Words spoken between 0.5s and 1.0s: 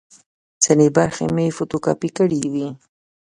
ځینې